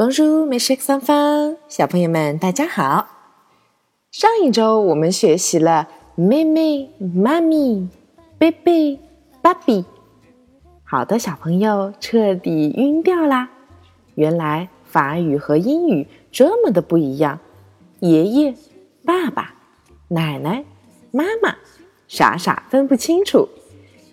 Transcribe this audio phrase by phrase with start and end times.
[0.00, 3.06] Bonjour, mes chers enfants，小朋友们，大家好。
[4.10, 7.86] 上一周我们学习了妹妹、妈咪、
[8.38, 8.98] 贝贝、
[9.42, 9.84] 芭比，
[10.84, 13.50] 好多小朋友彻底晕掉啦。
[14.14, 17.38] 原来法语和英语这么的不一样，
[17.98, 18.54] 爷爷、
[19.04, 19.52] 爸爸、
[20.08, 20.64] 奶奶、
[21.10, 21.56] 妈妈，
[22.08, 23.46] 傻傻分不清楚，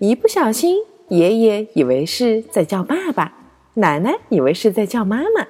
[0.00, 0.78] 一不小心，
[1.10, 3.32] 爷爷以为是在叫爸爸，
[3.74, 5.46] 奶奶以为是在叫妈妈。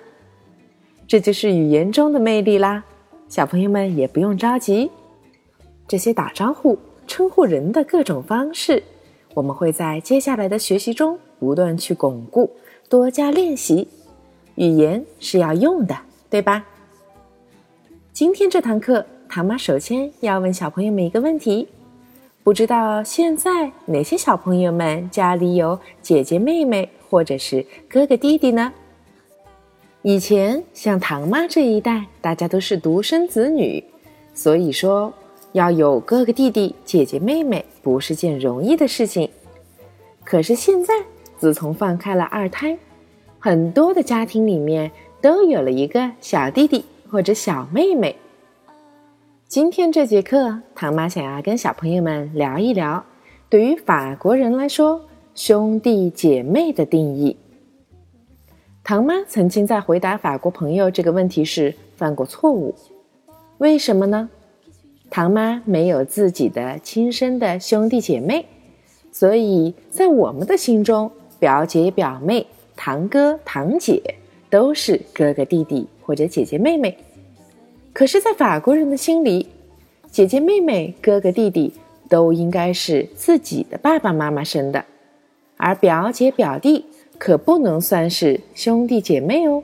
[1.08, 2.82] 这就是语言中的魅力啦，
[3.28, 4.90] 小朋友们也不用着急。
[5.86, 8.82] 这些打招呼、称呼人的各种方式，
[9.32, 12.50] 我们会在接下来的学习中不断去巩固，
[12.88, 13.86] 多加练习。
[14.56, 15.96] 语言是要用的，
[16.28, 16.64] 对吧？
[18.12, 21.68] 今天这堂课，唐妈首先要问小朋友们一个问题：
[22.42, 28.72] 不知道现在哪些小朋友们家里有姐姐、妹妹，或者是哥哥、弟弟呢？
[30.08, 33.82] 以前像唐妈这一代，大家都是独生子女，
[34.34, 35.12] 所以说
[35.50, 39.28] 要有哥哥弟弟、姐姐妹妹不是件容易的事情。
[40.22, 40.94] 可是现在，
[41.36, 42.78] 自从放开了二胎，
[43.40, 44.88] 很多的家庭里面
[45.20, 48.14] 都有了一个小弟弟或者小妹妹。
[49.48, 53.04] 今天这节课，唐妈想要跟小朋友们聊一聊，
[53.48, 55.00] 对于法国人来说，
[55.34, 57.36] 兄弟姐妹的定义。
[58.88, 62.72] 唐妈曾经在回答法国朋友这个问题时犯过错误，
[63.58, 64.30] 为什么呢？
[65.10, 68.46] 唐妈没有自己的亲生的兄弟姐妹，
[69.10, 74.00] 所以在我们的心中，表姐表妹、堂哥堂姐
[74.48, 76.96] 都是哥哥弟弟或者姐姐妹妹。
[77.92, 79.48] 可是，在法国人的心里，
[80.12, 81.72] 姐姐妹妹、哥哥弟弟
[82.08, 84.84] 都应该是自己的爸爸妈妈生的，
[85.56, 86.84] 而表姐表弟。
[87.18, 89.62] 可不能算是兄弟姐妹哦。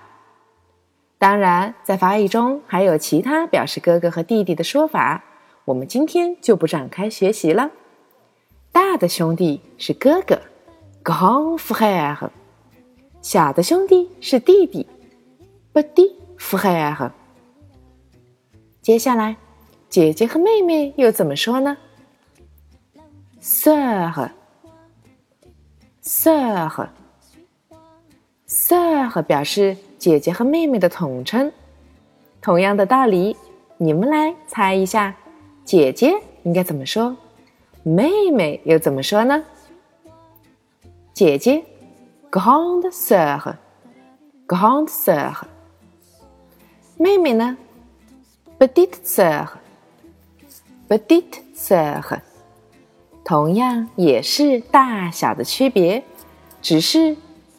[1.19, 5.23] 当然，在法语中还有其他表示哥哥和弟弟的说法，
[5.67, 7.71] 我们今天就不展开学习了。
[8.73, 10.41] 大的兄弟是哥哥
[11.05, 12.31] ，grand frère；
[13.21, 14.87] 小的兄弟是弟弟
[15.75, 17.11] ，petit frère。
[18.81, 19.37] 接下来，
[19.91, 21.77] 姐姐和妹妹又怎么说呢
[23.43, 24.33] ？sœur，sœur。
[28.53, 31.51] Sœur 表示姐姐和妹妹的统称，
[32.43, 33.35] 同样的道理，
[33.79, 35.17] 你们来猜一下，
[35.65, 37.17] 姐姐应该怎么说？
[37.83, 39.43] 妹妹又怎么说呢？
[41.15, 41.65] 姐姐
[42.31, 45.33] ，grand sœur，grand sœur。
[46.99, 47.57] 妹妹呢
[48.59, 52.21] ？petite sœur，petite sœur。
[53.25, 56.05] 同样也是大小的区别，
[56.61, 57.17] 只是。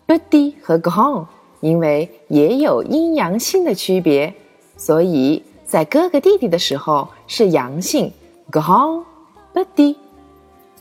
[0.08, 1.28] Buddy 和 grand
[1.62, 4.34] 因为也有阴阳性的区别，
[4.76, 8.12] 所以在哥哥弟弟的时候是阳性
[8.52, 9.06] grand
[9.54, 9.96] petit，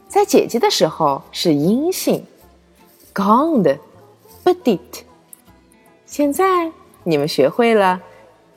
[0.08, 2.26] 在姐姐的时候是阴性
[3.14, 3.78] ，Gond
[4.44, 4.80] Buddyt。
[6.04, 6.72] 现在
[7.04, 8.02] 你们学会了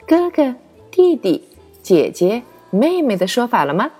[0.07, 0.55] 哥哥、
[0.89, 1.47] 弟弟、
[1.83, 2.41] 姐姐、
[2.71, 3.91] 妹妹的说法了吗？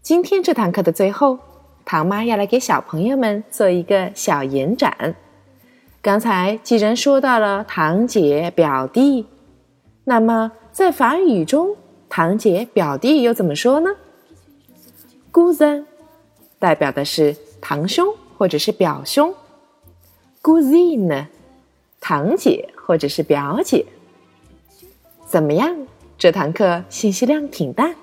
[0.00, 1.38] 今天这堂课的最后。
[1.84, 5.14] 唐妈要来给小朋友们做一个小延展。
[6.00, 9.26] 刚才既然说到了堂姐、表弟，
[10.04, 11.76] 那么在法语中，
[12.08, 13.90] 堂姐、表弟又怎么说呢
[15.32, 15.84] ？Cousin
[16.58, 18.06] 代表的是堂兄
[18.36, 19.34] 或者是表兄
[20.42, 21.26] ，Cousine
[22.00, 23.86] 堂姐或者是表姐。
[25.26, 25.86] 怎么样？
[26.18, 27.94] 这堂课信息量挺大，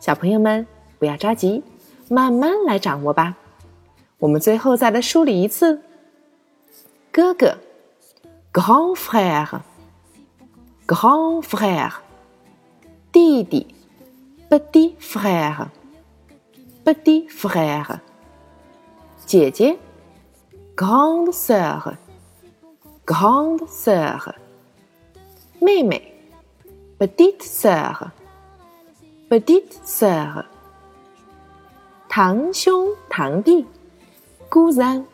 [0.00, 0.66] 小朋友们
[0.98, 1.62] 不要着急，
[2.08, 3.36] 慢慢来掌握吧。
[4.18, 5.80] 我们最后再来梳理一次：
[7.12, 7.58] 哥哥
[8.52, 11.92] ，grand frère，grand frère。
[13.12, 13.66] 弟弟
[14.50, 18.00] ，petit frère，petit frère。
[19.26, 19.78] 姐姐
[20.76, 24.34] ，grande sœur，grande sœur。
[25.60, 26.14] 妹妹
[26.98, 30.44] ，petite sœur，petite sœur。
[32.08, 33.66] 堂兄堂弟
[34.48, 35.04] ，cousin。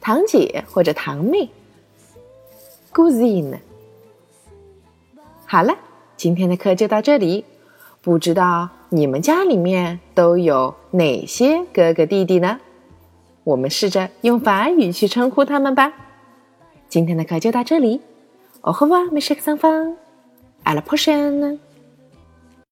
[0.00, 1.50] 堂姐或者堂妹
[2.92, 3.58] ，cousine。
[5.46, 5.76] 好了。
[6.16, 7.46] 今天的课就到这里，
[8.02, 12.60] 不知道你们家里面都有哪些哥哥弟弟呢？
[13.42, 15.94] 我们试着用法语去称呼他们吧。
[16.90, 18.02] 今天的课就到这里
[18.60, 21.58] ，au revoir mes chers enfants，à la prochaine。